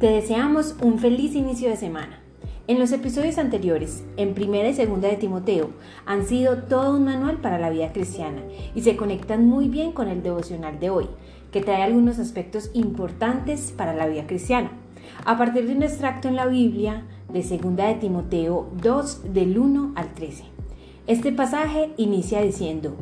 Te 0.00 0.06
deseamos 0.06 0.76
un 0.80 0.98
feliz 0.98 1.34
inicio 1.34 1.68
de 1.68 1.76
semana. 1.76 2.20
En 2.66 2.78
los 2.78 2.90
episodios 2.90 3.36
anteriores, 3.36 4.02
en 4.16 4.32
primera 4.32 4.70
y 4.70 4.72
segunda 4.72 5.08
de 5.08 5.18
Timoteo, 5.18 5.72
han 6.06 6.24
sido 6.24 6.62
todo 6.62 6.96
un 6.96 7.04
manual 7.04 7.36
para 7.42 7.58
la 7.58 7.68
vida 7.68 7.92
cristiana 7.92 8.40
y 8.74 8.80
se 8.80 8.96
conectan 8.96 9.46
muy 9.46 9.68
bien 9.68 9.92
con 9.92 10.08
el 10.08 10.22
devocional 10.22 10.80
de 10.80 10.88
hoy, 10.88 11.06
que 11.52 11.60
trae 11.60 11.82
algunos 11.82 12.18
aspectos 12.18 12.70
importantes 12.72 13.74
para 13.76 13.92
la 13.92 14.06
vida 14.06 14.26
cristiana. 14.26 14.72
A 15.26 15.36
partir 15.36 15.66
de 15.66 15.76
un 15.76 15.82
extracto 15.82 16.28
en 16.28 16.36
la 16.36 16.46
Biblia 16.46 17.04
de 17.30 17.42
segunda 17.42 17.86
de 17.86 17.96
Timoteo 17.96 18.70
2 18.80 19.34
del 19.34 19.58
1 19.58 19.92
al 19.96 20.14
13. 20.14 20.44
Este 21.08 21.30
pasaje 21.30 21.90
inicia 21.98 22.40
diciendo, 22.40 22.96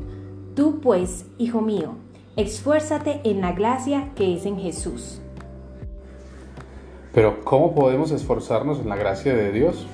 Tú 0.57 0.81
pues, 0.81 1.27
hijo 1.39 1.61
mío, 1.61 1.95
esfuérzate 2.35 3.21
en 3.23 3.41
la 3.41 3.53
gracia 3.53 4.11
que 4.17 4.35
es 4.35 4.47
en 4.47 4.59
Jesús. 4.59 5.21
Pero 7.19 7.41
¿cómo 7.43 7.75
podemos 7.75 8.13
esforzarnos 8.13 8.79
en 8.79 8.89
la 8.89 8.95
gracia 8.95 9.35
de 9.35 9.51
Dios? 9.51 9.89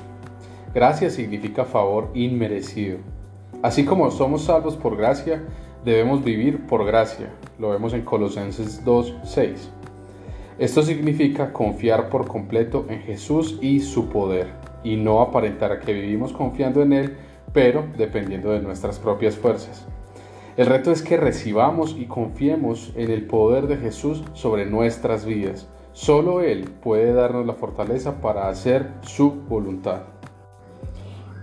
Gracia 0.74 1.08
significa 1.08 1.64
favor 1.64 2.10
inmerecido. 2.12 2.98
Así 3.62 3.86
como 3.86 4.10
somos 4.10 4.44
salvos 4.44 4.76
por 4.76 4.94
gracia, 4.98 5.42
debemos 5.86 6.22
vivir 6.22 6.66
por 6.66 6.84
gracia. 6.84 7.30
Lo 7.58 7.70
vemos 7.70 7.94
en 7.94 8.02
Colosenses 8.02 8.84
2.6. 8.84 9.54
Esto 10.58 10.82
significa 10.82 11.50
confiar 11.50 12.10
por 12.10 12.28
completo 12.28 12.84
en 12.90 13.00
Jesús 13.00 13.58
y 13.62 13.80
su 13.80 14.10
poder, 14.10 14.48
y 14.82 14.96
no 14.96 15.22
aparentar 15.22 15.80
que 15.80 15.94
vivimos 15.94 16.30
confiando 16.30 16.82
en 16.82 16.92
Él, 16.92 17.16
pero 17.54 17.86
dependiendo 17.96 18.50
de 18.50 18.60
nuestras 18.60 18.98
propias 18.98 19.34
fuerzas. 19.34 19.86
El 20.58 20.66
reto 20.66 20.92
es 20.92 21.00
que 21.00 21.16
recibamos 21.16 21.96
y 21.98 22.04
confiemos 22.04 22.92
en 22.96 23.10
el 23.10 23.26
poder 23.26 23.66
de 23.66 23.78
Jesús 23.78 24.22
sobre 24.34 24.66
nuestras 24.66 25.24
vidas. 25.24 25.70
Solo 25.94 26.40
Él 26.40 26.70
puede 26.82 27.12
darnos 27.12 27.46
la 27.46 27.54
fortaleza 27.54 28.20
para 28.20 28.48
hacer 28.48 28.92
su 29.02 29.30
voluntad. 29.30 30.02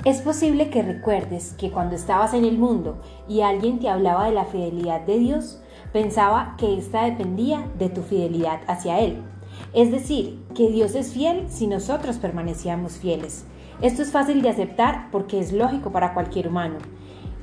Es 0.04 0.22
posible 0.22 0.70
que 0.70 0.82
recuerdes 0.82 1.54
que 1.54 1.72
cuando 1.72 1.96
estabas 1.96 2.34
en 2.34 2.44
el 2.44 2.58
mundo 2.58 2.98
y 3.30 3.42
alguien 3.42 3.80
te 3.80 3.88
hablaba 3.88 4.26
de 4.26 4.34
la 4.34 4.46
fidelidad 4.46 5.02
de 5.02 5.20
Dios, 5.20 5.62
pensaba 5.94 6.56
que 6.58 6.78
ésta 6.78 7.06
dependía 7.06 7.66
de 7.80 7.90
tu 7.90 8.02
fidelidad 8.02 8.60
hacia 8.68 9.00
Él. 9.00 9.22
Es 9.74 9.90
decir, 9.90 10.44
que 10.54 10.70
Dios 10.70 10.96
es 10.96 11.14
fiel 11.14 11.46
si 11.48 11.68
nosotros 11.68 12.18
permanecíamos 12.18 12.98
fieles. 12.98 13.46
Esto 13.82 14.02
es 14.02 14.12
fácil 14.12 14.42
de 14.42 14.50
aceptar 14.50 15.08
porque 15.12 15.40
es 15.40 15.54
lógico 15.54 15.92
para 15.92 16.14
cualquier 16.14 16.50
humano 16.50 16.78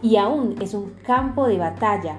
y 0.03 0.17
aún 0.17 0.56
es 0.61 0.75
un 0.75 0.91
campo 1.05 1.48
de 1.48 1.56
batalla. 1.56 2.19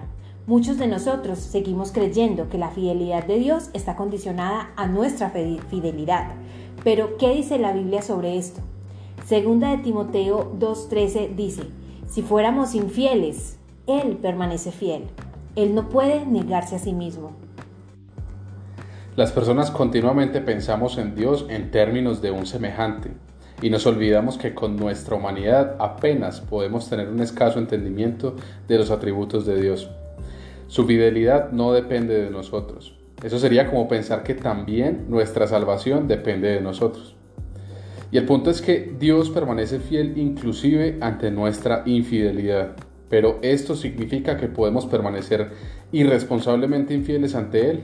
Muchos 0.49 0.79
de 0.79 0.87
nosotros 0.87 1.37
seguimos 1.37 1.91
creyendo 1.91 2.49
que 2.49 2.57
la 2.57 2.71
fidelidad 2.71 3.23
de 3.23 3.37
Dios 3.37 3.69
está 3.73 3.95
condicionada 3.95 4.71
a 4.77 4.87
nuestra 4.87 5.29
fidelidad. 5.29 6.31
Pero, 6.83 7.17
¿qué 7.17 7.35
dice 7.35 7.59
la 7.59 7.71
Biblia 7.71 8.01
sobre 8.01 8.35
esto? 8.35 8.61
Segunda 9.27 9.69
de 9.69 9.83
Timoteo 9.83 10.51
2.13 10.57 11.35
dice, 11.35 11.61
si 12.07 12.23
fuéramos 12.23 12.73
infieles, 12.73 13.59
Él 13.85 14.17
permanece 14.19 14.71
fiel. 14.71 15.03
Él 15.55 15.75
no 15.75 15.87
puede 15.87 16.25
negarse 16.25 16.77
a 16.77 16.79
sí 16.79 16.93
mismo. 16.93 17.33
Las 19.15 19.31
personas 19.31 19.69
continuamente 19.69 20.41
pensamos 20.41 20.97
en 20.97 21.13
Dios 21.13 21.45
en 21.49 21.69
términos 21.69 22.23
de 22.23 22.31
un 22.31 22.47
semejante, 22.47 23.11
y 23.61 23.69
nos 23.69 23.85
olvidamos 23.85 24.39
que 24.39 24.55
con 24.55 24.77
nuestra 24.77 25.15
humanidad 25.15 25.75
apenas 25.77 26.41
podemos 26.41 26.89
tener 26.89 27.07
un 27.07 27.19
escaso 27.19 27.59
entendimiento 27.59 28.35
de 28.67 28.79
los 28.79 28.89
atributos 28.89 29.45
de 29.45 29.61
Dios. 29.61 29.91
Su 30.69 30.85
fidelidad 30.85 31.51
no 31.51 31.73
depende 31.73 32.13
de 32.23 32.29
nosotros. 32.29 32.95
Eso 33.23 33.39
sería 33.39 33.67
como 33.67 33.87
pensar 33.87 34.21
que 34.21 34.35
también 34.35 35.07
nuestra 35.09 35.47
salvación 35.47 36.07
depende 36.07 36.49
de 36.49 36.61
nosotros. 36.61 37.15
Y 38.11 38.17
el 38.17 38.25
punto 38.25 38.51
es 38.51 38.61
que 38.61 38.95
Dios 38.99 39.31
permanece 39.31 39.79
fiel 39.79 40.15
inclusive 40.15 40.99
ante 41.01 41.31
nuestra 41.31 41.81
infidelidad. 41.87 42.75
Pero 43.09 43.39
esto 43.41 43.75
significa 43.75 44.37
que 44.37 44.47
podemos 44.47 44.85
permanecer 44.85 45.49
irresponsablemente 45.91 46.93
infieles 46.93 47.33
ante 47.33 47.71
Él. 47.71 47.83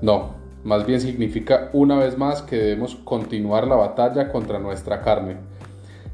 No, 0.00 0.36
más 0.64 0.86
bien 0.86 1.02
significa 1.02 1.68
una 1.74 1.98
vez 1.98 2.16
más 2.16 2.40
que 2.40 2.56
debemos 2.56 2.94
continuar 2.94 3.66
la 3.66 3.76
batalla 3.76 4.32
contra 4.32 4.58
nuestra 4.58 5.02
carne. 5.02 5.36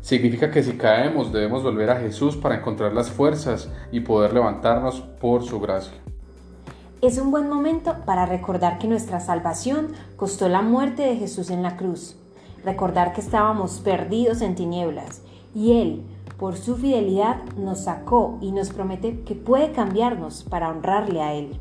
Significa 0.08 0.50
que 0.50 0.62
si 0.62 0.72
caemos 0.78 1.34
debemos 1.34 1.62
volver 1.62 1.90
a 1.90 2.00
Jesús 2.00 2.34
para 2.34 2.54
encontrar 2.54 2.94
las 2.94 3.10
fuerzas 3.10 3.68
y 3.92 4.00
poder 4.00 4.32
levantarnos 4.32 5.02
por 5.02 5.44
su 5.44 5.60
gracia. 5.60 5.92
Es 7.02 7.18
un 7.18 7.30
buen 7.30 7.46
momento 7.46 7.94
para 8.06 8.24
recordar 8.24 8.78
que 8.78 8.88
nuestra 8.88 9.20
salvación 9.20 9.88
costó 10.16 10.48
la 10.48 10.62
muerte 10.62 11.02
de 11.02 11.16
Jesús 11.16 11.50
en 11.50 11.62
la 11.62 11.76
cruz. 11.76 12.16
Recordar 12.64 13.12
que 13.12 13.20
estábamos 13.20 13.80
perdidos 13.80 14.40
en 14.40 14.54
tinieblas 14.54 15.20
y 15.54 15.78
Él, 15.78 16.02
por 16.38 16.56
su 16.56 16.78
fidelidad, 16.78 17.44
nos 17.58 17.80
sacó 17.84 18.38
y 18.40 18.52
nos 18.52 18.70
promete 18.70 19.20
que 19.26 19.34
puede 19.34 19.72
cambiarnos 19.72 20.42
para 20.42 20.70
honrarle 20.70 21.20
a 21.20 21.34
Él. 21.34 21.60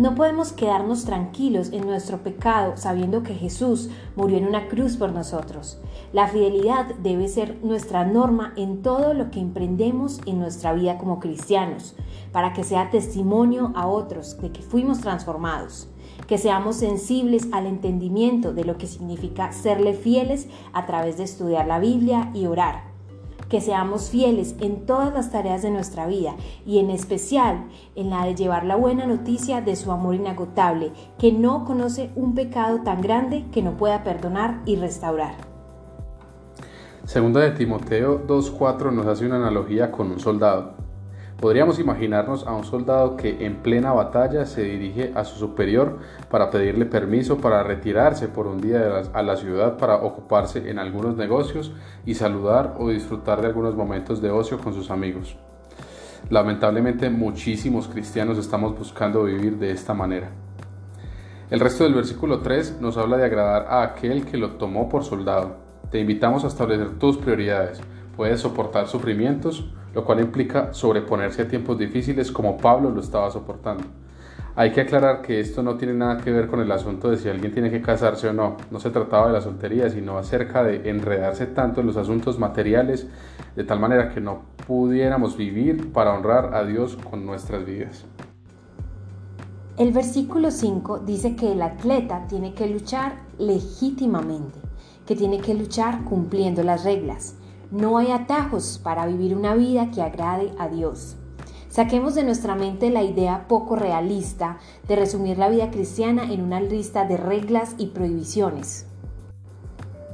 No 0.00 0.14
podemos 0.14 0.54
quedarnos 0.54 1.04
tranquilos 1.04 1.72
en 1.74 1.84
nuestro 1.84 2.22
pecado 2.22 2.78
sabiendo 2.78 3.22
que 3.22 3.34
Jesús 3.34 3.90
murió 4.16 4.38
en 4.38 4.46
una 4.46 4.66
cruz 4.66 4.96
por 4.96 5.12
nosotros. 5.12 5.78
La 6.14 6.26
fidelidad 6.26 6.94
debe 7.02 7.28
ser 7.28 7.58
nuestra 7.62 8.06
norma 8.06 8.54
en 8.56 8.80
todo 8.80 9.12
lo 9.12 9.30
que 9.30 9.40
emprendemos 9.40 10.18
en 10.24 10.38
nuestra 10.38 10.72
vida 10.72 10.96
como 10.96 11.20
cristianos, 11.20 11.96
para 12.32 12.54
que 12.54 12.64
sea 12.64 12.88
testimonio 12.88 13.72
a 13.76 13.88
otros 13.88 14.40
de 14.40 14.50
que 14.50 14.62
fuimos 14.62 15.00
transformados, 15.00 15.86
que 16.26 16.38
seamos 16.38 16.76
sensibles 16.76 17.48
al 17.52 17.66
entendimiento 17.66 18.54
de 18.54 18.64
lo 18.64 18.78
que 18.78 18.86
significa 18.86 19.52
serle 19.52 19.92
fieles 19.92 20.48
a 20.72 20.86
través 20.86 21.18
de 21.18 21.24
estudiar 21.24 21.66
la 21.66 21.78
Biblia 21.78 22.30
y 22.32 22.46
orar 22.46 22.89
que 23.50 23.60
seamos 23.60 24.08
fieles 24.08 24.54
en 24.60 24.86
todas 24.86 25.12
las 25.12 25.30
tareas 25.30 25.60
de 25.60 25.70
nuestra 25.70 26.06
vida 26.06 26.36
y 26.64 26.78
en 26.78 26.88
especial 26.88 27.66
en 27.96 28.08
la 28.08 28.24
de 28.24 28.34
llevar 28.34 28.64
la 28.64 28.76
buena 28.76 29.04
noticia 29.04 29.60
de 29.60 29.76
su 29.76 29.92
amor 29.92 30.14
inagotable, 30.14 30.92
que 31.18 31.32
no 31.32 31.66
conoce 31.66 32.10
un 32.14 32.34
pecado 32.34 32.80
tan 32.82 33.02
grande 33.02 33.44
que 33.52 33.62
no 33.62 33.76
pueda 33.76 34.04
perdonar 34.04 34.62
y 34.64 34.76
restaurar. 34.76 35.34
Segunda 37.04 37.40
de 37.40 37.50
Timoteo 37.50 38.26
2.4 38.26 38.92
nos 38.92 39.06
hace 39.06 39.26
una 39.26 39.36
analogía 39.36 39.90
con 39.90 40.12
un 40.12 40.20
soldado. 40.20 40.79
Podríamos 41.40 41.78
imaginarnos 41.78 42.46
a 42.46 42.52
un 42.52 42.64
soldado 42.64 43.16
que 43.16 43.46
en 43.46 43.62
plena 43.62 43.94
batalla 43.94 44.44
se 44.44 44.62
dirige 44.62 45.10
a 45.14 45.24
su 45.24 45.38
superior 45.38 45.96
para 46.30 46.50
pedirle 46.50 46.84
permiso 46.84 47.38
para 47.38 47.62
retirarse 47.62 48.28
por 48.28 48.46
un 48.46 48.60
día 48.60 49.02
a 49.14 49.22
la 49.22 49.36
ciudad 49.36 49.78
para 49.78 49.96
ocuparse 49.96 50.68
en 50.68 50.78
algunos 50.78 51.16
negocios 51.16 51.72
y 52.04 52.14
saludar 52.14 52.74
o 52.78 52.90
disfrutar 52.90 53.40
de 53.40 53.46
algunos 53.46 53.74
momentos 53.74 54.20
de 54.20 54.30
ocio 54.30 54.58
con 54.58 54.74
sus 54.74 54.90
amigos. 54.90 55.38
Lamentablemente 56.28 57.08
muchísimos 57.08 57.88
cristianos 57.88 58.36
estamos 58.36 58.78
buscando 58.78 59.24
vivir 59.24 59.56
de 59.56 59.70
esta 59.70 59.94
manera. 59.94 60.32
El 61.48 61.60
resto 61.60 61.84
del 61.84 61.94
versículo 61.94 62.40
3 62.40 62.82
nos 62.82 62.98
habla 62.98 63.16
de 63.16 63.24
agradar 63.24 63.66
a 63.70 63.82
aquel 63.82 64.26
que 64.26 64.36
lo 64.36 64.56
tomó 64.56 64.90
por 64.90 65.04
soldado. 65.04 65.56
Te 65.90 66.00
invitamos 66.00 66.44
a 66.44 66.48
establecer 66.48 66.98
tus 66.98 67.16
prioridades. 67.16 67.80
Puedes 68.14 68.40
soportar 68.40 68.88
sufrimientos, 68.88 69.72
lo 69.94 70.04
cual 70.04 70.20
implica 70.20 70.72
sobreponerse 70.72 71.42
a 71.42 71.48
tiempos 71.48 71.78
difíciles 71.78 72.30
como 72.30 72.56
Pablo 72.56 72.90
lo 72.90 73.00
estaba 73.00 73.30
soportando. 73.30 73.84
Hay 74.56 74.72
que 74.72 74.80
aclarar 74.80 75.22
que 75.22 75.40
esto 75.40 75.62
no 75.62 75.76
tiene 75.76 75.94
nada 75.94 76.18
que 76.18 76.32
ver 76.32 76.48
con 76.48 76.60
el 76.60 76.70
asunto 76.72 77.10
de 77.10 77.16
si 77.16 77.28
alguien 77.28 77.52
tiene 77.52 77.70
que 77.70 77.80
casarse 77.80 78.28
o 78.28 78.32
no. 78.32 78.56
No 78.70 78.80
se 78.80 78.90
trataba 78.90 79.28
de 79.28 79.32
la 79.32 79.40
soltería, 79.40 79.88
sino 79.88 80.18
acerca 80.18 80.64
de 80.64 80.90
enredarse 80.90 81.46
tanto 81.46 81.80
en 81.80 81.86
los 81.86 81.96
asuntos 81.96 82.38
materiales 82.38 83.06
de 83.54 83.64
tal 83.64 83.78
manera 83.78 84.12
que 84.12 84.20
no 84.20 84.42
pudiéramos 84.66 85.36
vivir 85.36 85.92
para 85.92 86.12
honrar 86.12 86.54
a 86.54 86.64
Dios 86.64 86.98
con 87.08 87.24
nuestras 87.24 87.64
vidas. 87.64 88.04
El 89.78 89.92
versículo 89.92 90.50
5 90.50 90.98
dice 90.98 91.36
que 91.36 91.52
el 91.52 91.62
atleta 91.62 92.26
tiene 92.26 92.52
que 92.52 92.66
luchar 92.66 93.14
legítimamente, 93.38 94.58
que 95.06 95.16
tiene 95.16 95.40
que 95.40 95.54
luchar 95.54 96.04
cumpliendo 96.04 96.62
las 96.62 96.84
reglas. 96.84 97.36
No 97.70 97.98
hay 97.98 98.10
atajos 98.10 98.80
para 98.82 99.06
vivir 99.06 99.36
una 99.36 99.54
vida 99.54 99.92
que 99.92 100.02
agrade 100.02 100.52
a 100.58 100.68
Dios. 100.68 101.16
Saquemos 101.68 102.16
de 102.16 102.24
nuestra 102.24 102.56
mente 102.56 102.90
la 102.90 103.04
idea 103.04 103.46
poco 103.46 103.76
realista 103.76 104.58
de 104.88 104.96
resumir 104.96 105.38
la 105.38 105.48
vida 105.48 105.70
cristiana 105.70 106.32
en 106.32 106.42
una 106.42 106.60
lista 106.60 107.04
de 107.04 107.16
reglas 107.16 107.76
y 107.78 107.86
prohibiciones. 107.86 108.86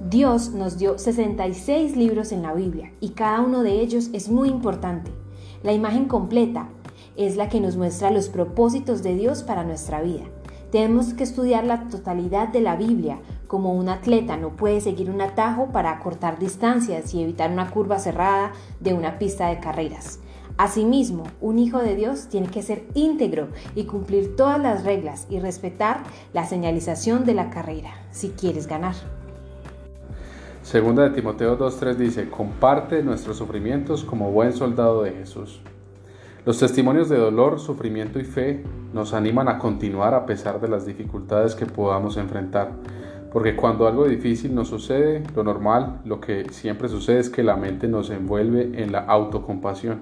Dios 0.07 0.51
nos 0.51 0.77
dio 0.77 0.99
66 0.99 1.97
libros 1.97 2.31
en 2.31 2.43
la 2.43 2.53
Biblia 2.53 2.93
y 3.01 3.11
cada 3.11 3.41
uno 3.41 3.63
de 3.63 3.81
ellos 3.81 4.11
es 4.13 4.29
muy 4.29 4.51
importante. 4.51 5.11
La 5.63 5.73
imagen 5.73 6.05
completa 6.05 6.69
es 7.17 7.37
la 7.37 7.49
que 7.49 7.61
nos 7.61 7.79
muestra 7.79 8.11
los 8.11 8.29
propósitos 8.29 9.03
de 9.03 9.15
Dios 9.15 9.43
para 9.43 9.65
nuestra 9.65 10.03
vida. 10.03 10.25
Tenemos 10.71 11.15
que 11.15 11.25
estudiar 11.25 11.65
la 11.65 11.89
totalidad 11.89 12.49
de 12.49 12.61
la 12.61 12.77
Biblia 12.77 13.19
como 13.47 13.73
un 13.73 13.89
atleta 13.89 14.37
no 14.37 14.51
puede 14.51 14.81
seguir 14.81 15.11
un 15.11 15.21
atajo 15.21 15.73
para 15.73 15.99
cortar 16.01 16.39
distancias 16.39 17.15
y 17.15 17.23
evitar 17.23 17.51
una 17.51 17.71
curva 17.71 17.99
cerrada 17.99 18.53
de 18.81 18.95
una 18.95 19.19
pista 19.19 19.49
de 19.49 19.61
carreras. 19.61 20.21
Asimismo, 20.59 21.25
un 21.41 21.59
hijo 21.59 21.81
de 21.81 21.95
Dios 21.95 22.29
tiene 22.29 22.49
que 22.49 22.63
ser 22.63 22.85
íntegro 22.95 23.49
y 23.75 23.85
cumplir 23.85 24.37
todas 24.37 24.59
las 24.59 24.85
reglas 24.85 25.27
y 25.29 25.39
respetar 25.39 26.03
la 26.33 26.47
señalización 26.47 27.27
de 27.27 27.35
la 27.35 27.51
carrera 27.51 27.91
si 28.11 28.31
quieres 28.31 28.67
ganar. 28.67 28.95
Segunda 30.63 31.05
de 31.05 31.11
Timoteo 31.11 31.59
2.3 31.59 31.95
dice, 31.95 32.31
comparte 32.31 33.03
nuestros 33.03 33.37
sufrimientos 33.37 34.03
como 34.03 34.33
buen 34.33 34.53
soldado 34.53 35.03
de 35.03 35.13
Jesús. 35.13 35.61
Los 36.47 36.59
testimonios 36.59 37.09
de 37.09 37.19
dolor, 37.19 37.61
sufrimiento 37.61 38.19
y 38.19 38.25
fe 38.25 38.65
nos 38.93 39.15
animan 39.15 39.49
a 39.49 39.59
continuar 39.59 40.15
a 40.15 40.27
pesar 40.27 40.61
de 40.61 40.69
las 40.69 40.87
dificultades 40.87 41.55
que 41.55 41.67
podamos 41.67 42.17
enfrentar. 42.17 42.73
Porque 43.33 43.57
cuando 43.57 43.87
algo 43.87 44.07
difícil 44.07 44.55
nos 44.55 44.69
sucede, 44.69 45.23
lo 45.35 45.45
normal, 45.45 46.01
lo 46.05 46.21
que 46.21 46.47
siempre 46.51 46.89
sucede 46.89 47.21
es 47.21 47.31
que 47.31 47.43
la 47.43 47.57
mente 47.57 47.89
nos 47.89 48.11
envuelve 48.11 48.83
en 48.83 48.93
la 48.93 49.01
autocompasión 49.01 50.01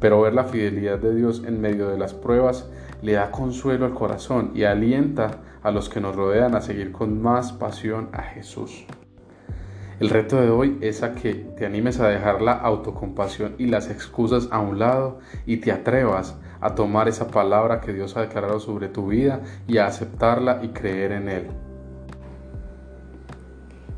pero 0.00 0.22
ver 0.22 0.34
la 0.34 0.44
fidelidad 0.44 0.98
de 0.98 1.14
Dios 1.14 1.42
en 1.46 1.60
medio 1.60 1.88
de 1.88 1.98
las 1.98 2.14
pruebas 2.14 2.68
le 3.02 3.12
da 3.12 3.30
consuelo 3.30 3.86
al 3.86 3.94
corazón 3.94 4.50
y 4.54 4.64
alienta 4.64 5.38
a 5.62 5.70
los 5.70 5.88
que 5.88 6.00
nos 6.00 6.16
rodean 6.16 6.54
a 6.54 6.62
seguir 6.62 6.90
con 6.90 7.20
más 7.20 7.52
pasión 7.52 8.08
a 8.12 8.22
Jesús. 8.22 8.86
El 10.00 10.08
reto 10.08 10.40
de 10.40 10.48
hoy 10.48 10.78
es 10.80 11.02
a 11.02 11.14
que 11.14 11.34
te 11.34 11.66
animes 11.66 12.00
a 12.00 12.08
dejar 12.08 12.40
la 12.40 12.52
autocompasión 12.52 13.54
y 13.58 13.66
las 13.66 13.90
excusas 13.90 14.48
a 14.50 14.58
un 14.58 14.78
lado 14.78 15.18
y 15.44 15.58
te 15.58 15.72
atrevas 15.72 16.38
a 16.62 16.74
tomar 16.74 17.08
esa 17.08 17.28
palabra 17.28 17.82
que 17.82 17.92
Dios 17.92 18.16
ha 18.16 18.22
declarado 18.22 18.60
sobre 18.60 18.88
tu 18.88 19.08
vida 19.08 19.42
y 19.68 19.76
a 19.76 19.86
aceptarla 19.86 20.60
y 20.62 20.68
creer 20.68 21.12
en 21.12 21.28
Él. 21.28 21.69